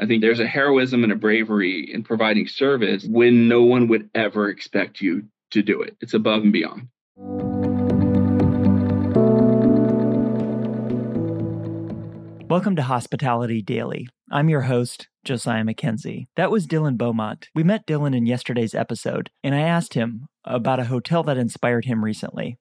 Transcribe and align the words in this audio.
I 0.00 0.06
think 0.06 0.22
there's 0.22 0.38
a 0.38 0.46
heroism 0.46 1.02
and 1.02 1.10
a 1.10 1.16
bravery 1.16 1.92
in 1.92 2.04
providing 2.04 2.46
service 2.46 3.04
when 3.10 3.48
no 3.48 3.64
one 3.64 3.88
would 3.88 4.08
ever 4.14 4.48
expect 4.48 5.00
you 5.00 5.24
to 5.50 5.60
do 5.60 5.82
it. 5.82 5.96
It's 6.00 6.14
above 6.14 6.44
and 6.44 6.52
beyond. 6.52 6.86
Welcome 12.48 12.76
to 12.76 12.82
Hospitality 12.82 13.60
Daily. 13.60 14.06
I'm 14.30 14.48
your 14.48 14.62
host, 14.62 15.08
Josiah 15.24 15.64
Mackenzie. 15.64 16.28
That 16.36 16.52
was 16.52 16.68
Dylan 16.68 16.96
Beaumont. 16.96 17.48
We 17.56 17.64
met 17.64 17.84
Dylan 17.84 18.16
in 18.16 18.24
yesterday's 18.24 18.76
episode, 18.76 19.30
and 19.42 19.52
I 19.52 19.62
asked 19.62 19.94
him 19.94 20.28
about 20.44 20.78
a 20.78 20.84
hotel 20.84 21.24
that 21.24 21.38
inspired 21.38 21.86
him 21.86 22.04
recently. 22.04 22.56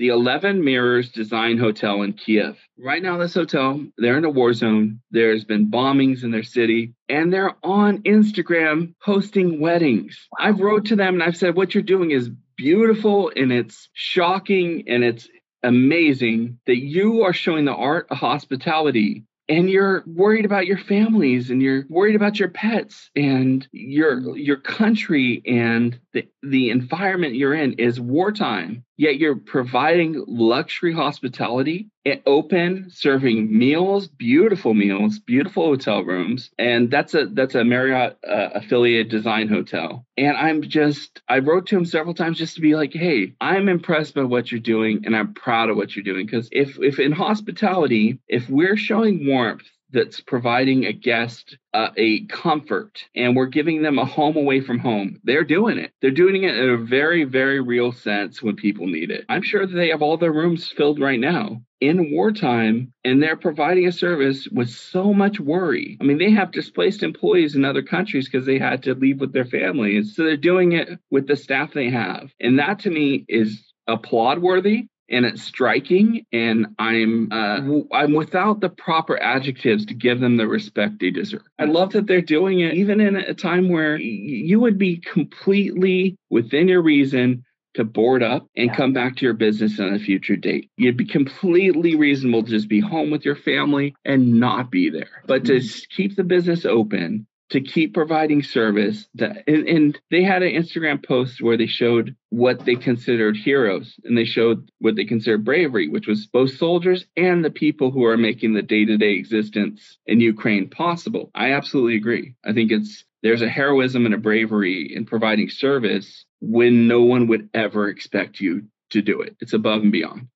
The 0.00 0.08
11 0.08 0.64
Mirrors 0.64 1.10
Design 1.10 1.58
Hotel 1.58 2.00
in 2.00 2.14
Kiev. 2.14 2.56
Right 2.78 3.02
now, 3.02 3.18
this 3.18 3.34
hotel, 3.34 3.84
they're 3.98 4.16
in 4.16 4.24
a 4.24 4.30
war 4.30 4.54
zone. 4.54 5.02
There's 5.10 5.44
been 5.44 5.70
bombings 5.70 6.24
in 6.24 6.30
their 6.30 6.42
city, 6.42 6.94
and 7.10 7.30
they're 7.30 7.54
on 7.62 7.98
Instagram 8.04 8.94
hosting 9.02 9.60
weddings. 9.60 10.26
I've 10.38 10.60
wrote 10.60 10.86
to 10.86 10.96
them 10.96 11.12
and 11.12 11.22
I've 11.22 11.36
said, 11.36 11.54
what 11.54 11.74
you're 11.74 11.82
doing 11.82 12.12
is 12.12 12.30
beautiful 12.56 13.30
and 13.36 13.52
it's 13.52 13.90
shocking 13.92 14.84
and 14.86 15.04
it's 15.04 15.28
amazing 15.62 16.58
that 16.66 16.78
you 16.78 17.24
are 17.24 17.34
showing 17.34 17.66
the 17.66 17.74
art 17.74 18.06
of 18.08 18.16
hospitality 18.16 19.26
and 19.50 19.68
you're 19.68 20.04
worried 20.06 20.44
about 20.44 20.66
your 20.66 20.78
families 20.78 21.50
and 21.50 21.60
you're 21.60 21.84
worried 21.88 22.14
about 22.14 22.38
your 22.38 22.48
pets 22.48 23.10
and 23.16 23.66
your 23.72 24.36
your 24.36 24.56
country 24.56 25.42
and 25.44 25.98
the, 26.12 26.26
the 26.42 26.70
environment 26.70 27.34
you're 27.34 27.54
in 27.54 27.72
is 27.74 28.00
wartime 28.00 28.84
yet 28.96 29.18
you're 29.18 29.36
providing 29.36 30.24
luxury 30.28 30.94
hospitality 30.94 31.88
open 32.26 32.86
serving 32.90 33.56
meals 33.56 34.08
beautiful 34.08 34.74
meals 34.74 35.18
beautiful 35.18 35.66
hotel 35.66 36.02
rooms 36.02 36.50
and 36.58 36.90
that's 36.90 37.14
a 37.14 37.26
that's 37.26 37.54
a 37.54 37.64
marriott 37.64 38.18
uh, 38.26 38.48
affiliate 38.54 39.08
design 39.08 39.48
hotel. 39.48 40.06
And 40.16 40.36
i'm 40.36 40.62
just 40.62 41.20
i 41.28 41.38
wrote 41.38 41.66
to 41.68 41.76
him 41.76 41.84
several 41.84 42.14
times 42.14 42.38
just 42.38 42.54
to 42.54 42.60
be 42.60 42.74
like 42.74 42.92
hey 42.92 43.34
i'm 43.40 43.68
impressed 43.68 44.14
by 44.14 44.24
what 44.24 44.50
you're 44.50 44.60
doing 44.60 45.02
and 45.04 45.14
i'm 45.16 45.34
proud 45.34 45.70
of 45.70 45.76
what 45.76 45.94
you're 45.94 46.02
doing. 46.04 46.26
Because 46.26 46.48
if 46.52 46.78
if 46.80 46.98
in 46.98 47.12
hospitality 47.12 48.18
if 48.28 48.48
we're 48.48 48.76
showing 48.76 49.26
warmth 49.26 49.66
that's 49.92 50.20
providing 50.20 50.84
a 50.84 50.92
guest 50.92 51.56
uh, 51.72 51.90
a 51.96 52.26
comfort 52.26 53.04
and 53.14 53.36
we're 53.36 53.46
giving 53.46 53.82
them 53.82 53.98
a 53.98 54.04
home 54.04 54.36
away 54.36 54.60
from 54.60 54.78
home. 54.78 55.20
They're 55.24 55.44
doing 55.44 55.78
it. 55.78 55.92
They're 56.00 56.10
doing 56.10 56.42
it 56.42 56.56
in 56.56 56.70
a 56.70 56.76
very, 56.76 57.24
very 57.24 57.60
real 57.60 57.92
sense 57.92 58.42
when 58.42 58.56
people 58.56 58.86
need 58.86 59.10
it. 59.10 59.24
I'm 59.28 59.42
sure 59.42 59.66
that 59.66 59.74
they 59.74 59.88
have 59.88 60.02
all 60.02 60.16
their 60.16 60.32
rooms 60.32 60.68
filled 60.68 61.00
right 61.00 61.20
now 61.20 61.62
in 61.80 62.12
wartime 62.12 62.92
and 63.04 63.22
they're 63.22 63.36
providing 63.36 63.86
a 63.86 63.92
service 63.92 64.46
with 64.52 64.68
so 64.68 65.14
much 65.14 65.40
worry. 65.40 65.96
I 66.00 66.04
mean, 66.04 66.18
they 66.18 66.30
have 66.32 66.52
displaced 66.52 67.02
employees 67.02 67.54
in 67.54 67.64
other 67.64 67.82
countries 67.82 68.28
because 68.28 68.46
they 68.46 68.58
had 68.58 68.82
to 68.84 68.94
leave 68.94 69.20
with 69.20 69.32
their 69.32 69.46
families. 69.46 70.14
So 70.14 70.24
they're 70.24 70.36
doing 70.36 70.72
it 70.72 70.88
with 71.10 71.26
the 71.26 71.36
staff 71.36 71.72
they 71.72 71.90
have. 71.90 72.30
And 72.40 72.58
that 72.58 72.80
to 72.80 72.90
me 72.90 73.24
is 73.28 73.72
applaud 73.86 74.40
worthy 74.40 74.88
and 75.10 75.24
it's 75.24 75.42
striking 75.42 76.24
and 76.32 76.66
i'm 76.78 77.30
uh, 77.32 77.60
i'm 77.92 78.14
without 78.14 78.60
the 78.60 78.68
proper 78.68 79.20
adjectives 79.20 79.86
to 79.86 79.94
give 79.94 80.20
them 80.20 80.36
the 80.36 80.46
respect 80.46 80.94
they 81.00 81.10
deserve 81.10 81.42
i 81.58 81.64
love 81.64 81.92
that 81.92 82.06
they're 82.06 82.20
doing 82.20 82.60
it 82.60 82.74
even 82.74 83.00
in 83.00 83.16
a 83.16 83.34
time 83.34 83.68
where 83.68 83.96
you 83.98 84.60
would 84.60 84.78
be 84.78 84.96
completely 84.98 86.16
within 86.30 86.68
your 86.68 86.82
reason 86.82 87.44
to 87.74 87.84
board 87.84 88.22
up 88.22 88.48
and 88.56 88.66
yeah. 88.66 88.76
come 88.76 88.92
back 88.92 89.16
to 89.16 89.24
your 89.24 89.34
business 89.34 89.78
on 89.78 89.94
a 89.94 89.98
future 89.98 90.36
date. 90.36 90.70
You'd 90.76 90.96
be 90.96 91.04
completely 91.04 91.94
reasonable 91.94 92.42
to 92.42 92.50
just 92.50 92.68
be 92.68 92.80
home 92.80 93.10
with 93.10 93.24
your 93.24 93.36
family 93.36 93.94
and 94.04 94.40
not 94.40 94.70
be 94.70 94.90
there. 94.90 95.22
But 95.26 95.44
mm-hmm. 95.44 95.66
to 95.66 95.86
keep 95.94 96.16
the 96.16 96.24
business 96.24 96.64
open 96.64 97.26
to 97.50 97.60
keep 97.60 97.94
providing 97.94 98.42
service. 98.42 99.08
That, 99.14 99.44
and, 99.46 99.68
and, 99.68 100.00
they 100.10 100.22
had 100.22 100.42
an 100.42 100.52
Instagram 100.52 101.04
post 101.04 101.42
where 101.42 101.56
they 101.56 101.66
showed 101.66 102.16
what 102.30 102.64
they 102.64 102.76
considered 102.76 103.36
heroes 103.36 103.94
and 104.04 104.16
they 104.16 104.24
showed 104.24 104.70
what 104.78 104.96
they 104.96 105.04
considered 105.04 105.44
bravery, 105.44 105.88
which 105.88 106.06
was 106.06 106.26
both 106.26 106.56
soldiers 106.56 107.06
and 107.16 107.44
the 107.44 107.50
people 107.50 107.90
who 107.90 108.04
are 108.04 108.16
making 108.16 108.54
the 108.54 108.62
day 108.62 108.84
to 108.84 108.96
day 108.96 109.12
existence 109.12 109.98
in 110.06 110.20
Ukraine 110.20 110.68
possible. 110.68 111.30
I 111.34 111.52
absolutely 111.52 111.96
agree. 111.96 112.34
I 112.44 112.52
think 112.52 112.70
it's 112.70 113.04
there's 113.22 113.42
a 113.42 113.48
heroism 113.48 114.06
and 114.06 114.14
a 114.14 114.18
bravery 114.18 114.90
in 114.94 115.04
providing 115.04 115.50
service 115.50 116.24
when 116.40 116.88
no 116.88 117.02
one 117.02 117.26
would 117.26 117.50
ever 117.52 117.88
expect 117.88 118.40
you 118.40 118.62
to 118.90 119.02
do 119.02 119.20
it. 119.20 119.36
It's 119.40 119.52
above 119.52 119.82
and 119.82 119.92
beyond. 119.92 120.28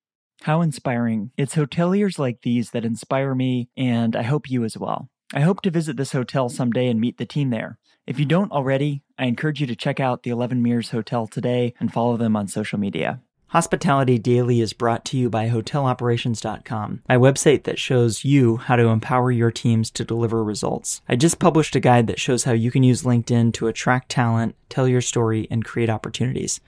How 0.43 0.61
inspiring. 0.61 1.31
It's 1.39 1.55
hoteliers 1.55 2.19
like 2.19 2.43
these 2.43 2.73
that 2.73 2.85
inspire 2.85 3.35
me, 3.35 3.71
and 3.77 4.15
I 4.15 4.23
hope 4.23 4.51
you 4.51 4.65
as 4.65 4.77
well. 4.77 5.09
I 5.37 5.41
hope 5.41 5.63
to 5.63 5.71
visit 5.73 5.97
this 5.97 6.13
hotel 6.13 6.49
someday 6.49 6.87
and 6.87 7.01
meet 7.01 7.19
the 7.19 7.27
team 7.27 7.51
there. 7.51 7.77
If 8.07 8.21
you 8.21 8.25
don't 8.25 8.53
already, 8.53 9.03
I 9.19 9.25
encourage 9.25 9.61
you 9.61 9.67
to 9.67 9.75
check 9.75 9.99
out 9.99 10.23
the 10.23 10.31
11 10.31 10.63
Mirrors 10.63 10.91
Hotel 10.91 11.27
today 11.27 11.75
and 11.81 11.93
follow 11.93 12.17
them 12.17 12.37
on 12.37 12.47
social 12.47 12.79
media. 12.79 13.21
Hospitality 13.49 14.17
Daily 14.17 14.61
is 14.61 14.73
brought 14.73 15.05
to 15.07 15.17
you 15.17 15.29
by 15.29 15.49
HotelOperations.com, 15.49 17.03
my 17.09 17.17
website 17.17 17.65
that 17.65 17.81
shows 17.81 18.25
you 18.25 18.59
how 18.59 18.77
to 18.77 18.87
empower 18.87 19.33
your 19.33 19.51
teams 19.51 19.91
to 19.93 20.05
deliver 20.05 20.45
results. 20.45 21.03
I 21.09 21.17
just 21.17 21.41
published 21.41 21.75
a 21.75 21.81
guide 21.81 22.07
that 22.07 22.21
shows 22.21 22.45
how 22.45 22.53
you 22.53 22.71
can 22.71 22.85
use 22.85 23.03
LinkedIn 23.03 23.55
to 23.55 23.67
attract 23.67 24.11
talent, 24.11 24.55
tell 24.69 24.87
your 24.87 25.01
story, 25.01 25.49
and 25.51 25.65
create 25.65 25.91
opportunities. 25.91 26.61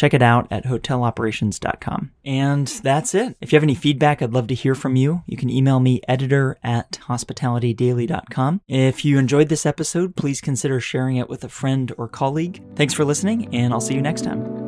Check 0.00 0.14
it 0.14 0.22
out 0.22 0.48
at 0.50 0.64
hoteloperations.com. 0.64 2.10
And 2.24 2.66
that's 2.66 3.14
it. 3.14 3.36
If 3.42 3.52
you 3.52 3.56
have 3.56 3.62
any 3.62 3.74
feedback, 3.74 4.22
I'd 4.22 4.32
love 4.32 4.46
to 4.46 4.54
hear 4.54 4.74
from 4.74 4.96
you. 4.96 5.22
You 5.26 5.36
can 5.36 5.50
email 5.50 5.78
me 5.78 6.00
editor 6.08 6.58
at 6.64 6.92
hospitalitydaily.com. 7.06 8.62
If 8.66 9.04
you 9.04 9.18
enjoyed 9.18 9.50
this 9.50 9.66
episode, 9.66 10.16
please 10.16 10.40
consider 10.40 10.80
sharing 10.80 11.16
it 11.16 11.28
with 11.28 11.44
a 11.44 11.50
friend 11.50 11.92
or 11.98 12.08
colleague. 12.08 12.62
Thanks 12.76 12.94
for 12.94 13.04
listening, 13.04 13.54
and 13.54 13.74
I'll 13.74 13.80
see 13.82 13.92
you 13.92 14.00
next 14.00 14.22
time. 14.22 14.59